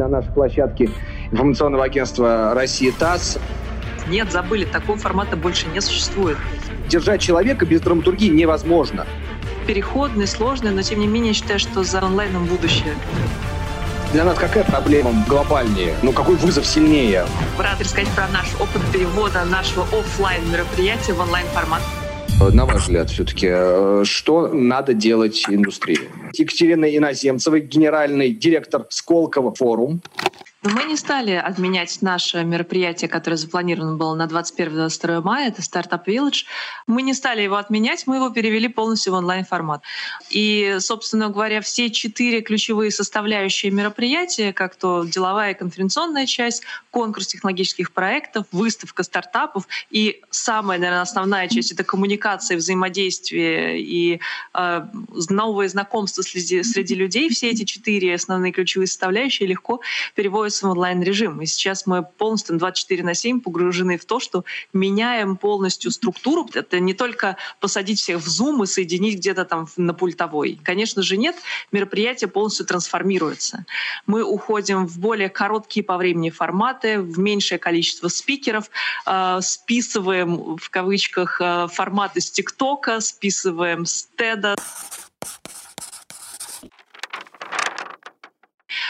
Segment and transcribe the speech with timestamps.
[0.00, 0.90] на нашей площадке
[1.30, 3.38] информационного агентства «Россия ТАСС».
[4.08, 6.38] Нет, забыли, такого формата больше не существует.
[6.88, 9.06] Держать человека без драматургии невозможно.
[9.66, 12.94] Переходный, сложный, но тем не менее считаю, что за онлайном будущее.
[14.12, 15.94] Для нас какая проблема глобальнее?
[16.02, 17.24] Ну, какой вызов сильнее?
[17.58, 21.82] Рад рассказать про наш опыт перевода нашего офлайн мероприятия в онлайн формат.
[22.40, 26.08] На ваш взгляд, все-таки, э, что надо делать индустрии?
[26.32, 30.00] Екатерина Иноземцева, генеральный директор Сколково форум.
[30.62, 36.44] Мы не стали отменять наше мероприятие, которое запланировано было на 21-22 мая, это Startup Village.
[36.86, 39.80] Мы не стали его отменять, мы его перевели полностью в онлайн-формат.
[40.28, 47.28] И, собственно говоря, все четыре ключевые составляющие мероприятия, как то деловая и конференционная часть, конкурс
[47.28, 54.20] технологических проектов, выставка стартапов и самая, наверное, основная часть— это коммуникация, взаимодействие и
[54.52, 54.86] э,
[55.30, 57.30] новые знакомства среди, среди людей.
[57.30, 59.80] Все эти четыре основные ключевые составляющие легко
[60.14, 61.40] переводятся переходится в онлайн-режим.
[61.40, 66.48] И сейчас мы полностью 24 на 7 погружены в то, что меняем полностью структуру.
[66.54, 70.58] Это не только посадить всех в Zoom и соединить где-то там на пультовой.
[70.62, 71.36] Конечно же нет,
[71.72, 73.64] мероприятие полностью трансформируется.
[74.06, 78.70] Мы уходим в более короткие по времени форматы, в меньшее количество спикеров,
[79.06, 84.56] э, списываем в кавычках э, форматы с ТикТока, списываем с TED.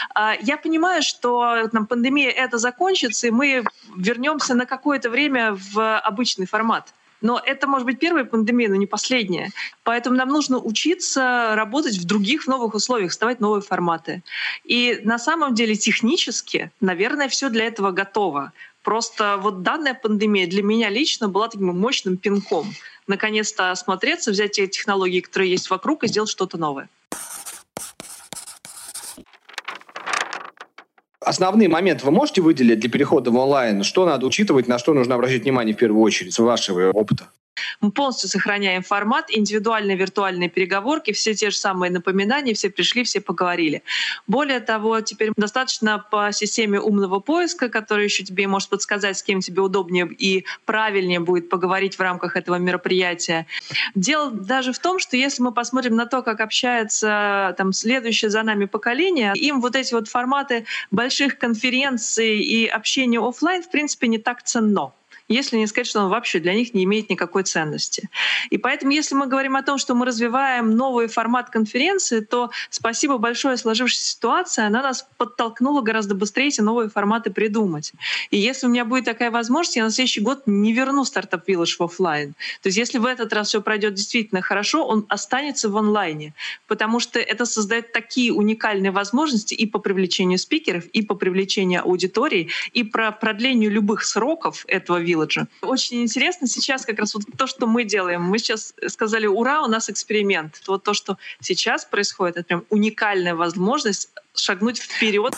[0.41, 3.63] я понимаю, что там, пандемия это закончится, и мы
[3.95, 6.93] вернемся на какое-то время в обычный формат.
[7.21, 9.51] Но это может быть первая пандемия, но не последняя.
[9.83, 14.23] Поэтому нам нужно учиться работать в других новых условиях, создавать новые форматы.
[14.63, 18.53] И на самом деле технически, наверное, все для этого готово.
[18.81, 22.73] Просто вот данная пандемия для меня лично была таким мощным пинком.
[23.05, 26.89] Наконец-то осмотреться, взять те технологии, которые есть вокруг, и сделать что-то новое.
[31.23, 33.83] Основные моменты вы можете выделить для перехода в онлайн?
[33.83, 37.29] Что надо учитывать, на что нужно обращать внимание в первую очередь, с вашего опыта?
[37.81, 43.21] Мы полностью сохраняем формат, индивидуальные виртуальные переговорки, все те же самые напоминания, все пришли, все
[43.21, 43.81] поговорили.
[44.27, 49.39] Более того, теперь достаточно по системе умного поиска, который еще тебе может подсказать, с кем
[49.39, 53.47] тебе удобнее и правильнее будет поговорить в рамках этого мероприятия.
[53.95, 58.43] Дело даже в том, что если мы посмотрим на то, как общается там следующее за
[58.43, 64.19] нами поколение, им вот эти вот форматы больших конференций и общения офлайн в принципе не
[64.19, 64.91] так ценно
[65.31, 68.09] если не сказать, что он вообще для них не имеет никакой ценности.
[68.49, 73.17] И поэтому, если мы говорим о том, что мы развиваем новый формат конференции, то спасибо
[73.17, 77.93] большое сложившейся ситуации, она нас подтолкнула гораздо быстрее эти новые форматы придумать.
[78.29, 81.75] И если у меня будет такая возможность, я на следующий год не верну стартап Village
[81.79, 82.33] в офлайн.
[82.61, 86.33] То есть если в этот раз все пройдет действительно хорошо, он останется в онлайне,
[86.67, 92.49] потому что это создает такие уникальные возможности и по привлечению спикеров, и по привлечению аудитории,
[92.73, 95.47] и про продлению любых сроков этого Village, Village.
[95.61, 98.23] Очень интересно сейчас как раз вот то, что мы делаем.
[98.23, 100.61] Мы сейчас сказали, ура, у нас эксперимент.
[100.67, 105.33] Вот то, что сейчас происходит, это прям уникальная возможность шагнуть вперед.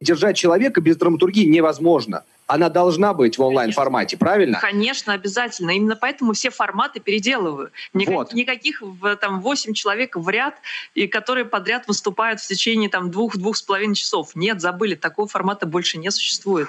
[0.00, 4.58] Держать человека без драматургии невозможно она должна быть в онлайн-формате, правильно?
[4.60, 5.72] Конечно, обязательно.
[5.72, 7.70] Именно поэтому все форматы переделываю.
[7.92, 8.32] Никак, вот.
[8.32, 8.82] Никаких
[9.20, 10.54] там 8 человек в ряд,
[10.94, 14.36] и которые подряд выступают в течение там двух-двух с половиной часов.
[14.36, 16.68] Нет, забыли, такого формата больше не существует.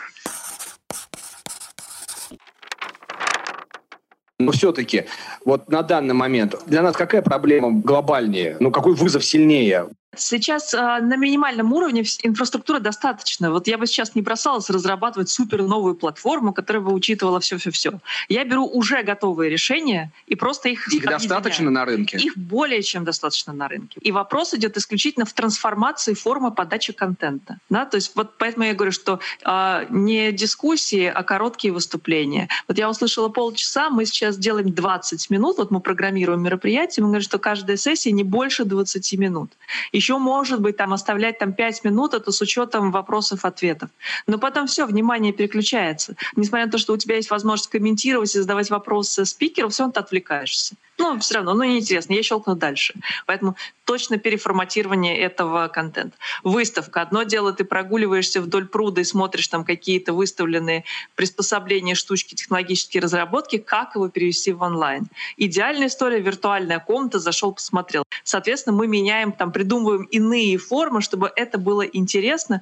[4.40, 5.06] Но все-таки
[5.46, 8.58] вот на данный момент для нас какая проблема глобальнее?
[8.60, 9.88] Ну, какой вызов сильнее?
[10.20, 13.52] Сейчас э, на минимальном уровне инфраструктуры достаточно.
[13.52, 18.00] Вот я бы сейчас не бросалась разрабатывать супер новую платформу, которая бы учитывала все-все-все.
[18.30, 22.18] Я беру уже готовые решения и просто их Их достаточно на рынке?
[22.18, 24.00] Их более чем достаточно на рынке.
[24.02, 27.58] И вопрос идет исключительно в трансформации формы подачи контента.
[27.70, 27.86] Да?
[27.86, 32.50] То есть вот поэтому я говорю, что э, не дискуссии, а короткие выступления.
[32.68, 37.24] Вот я услышала полчаса, мы сейчас делаем 20 минут, вот мы программируем мероприятие, мы говорим,
[37.24, 39.52] что каждая сессия не больше 20 минут.
[39.92, 43.90] Еще еще может быть там оставлять там 5 минут, это с учетом вопросов-ответов.
[44.26, 46.16] Но потом все, внимание переключается.
[46.38, 49.94] Несмотря на то, что у тебя есть возможность комментировать и задавать вопросы спикеру, все равно
[49.94, 50.76] ты отвлекаешься.
[50.98, 52.96] Ну, все равно, ну, неинтересно, я щелкну дальше.
[53.26, 53.56] Поэтому
[53.86, 56.18] точно переформатирование этого контента.
[56.44, 57.02] Выставка.
[57.02, 60.86] Одно дело, ты прогуливаешься вдоль пруда и смотришь там какие-то выставленные
[61.16, 65.08] приспособления, штучки, технологические разработки, как его перевести в онлайн.
[65.38, 68.04] Идеальная история— виртуальная комната, зашел, посмотрел.
[68.24, 72.62] Соответственно, мы меняем, там, придумываем иные формы, чтобы это было интересно.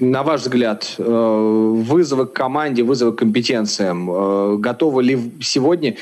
[0.00, 5.96] На ваш взгляд, э, вызовы к команде, вызовы к компетенциям, э, готовы ли сегодня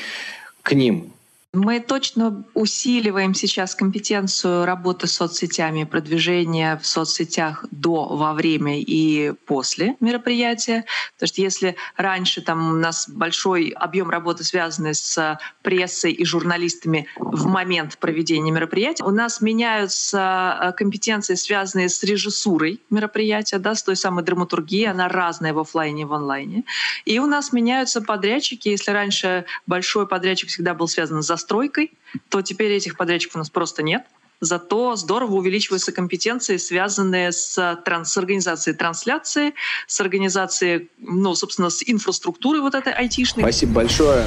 [0.63, 1.11] к ним
[1.51, 9.31] Мы точно усиливаем сейчас компетенцию работы с соцсетями, продвижения в соцсетях до, во время и
[9.47, 10.85] после мероприятия.
[11.17, 17.07] То есть если раньше там у нас большой объем работы, связанный с прессой и журналистами
[17.17, 23.81] в момент проведения мероприятия, у нас меняются э, компетенции, связанные с режиссурой мероприятия, да, с
[23.81, 26.63] той самой драматургией, она разная в офлайне и в онлайне.
[27.05, 28.69] И у нас меняются подрядчики.
[28.69, 31.93] Если раньше большой подрядчик всегда был связан с застройкой,
[32.29, 34.03] то теперь этих подрядчиков у нас просто нет.
[34.41, 39.53] Зато здорово увеличиваются компетенции, связанные с, транс, с организацией трансляции,
[39.85, 43.43] с организацией, ну, собственно, с инфраструктурой вот этой айтишной.
[43.43, 44.25] Спасибо большое.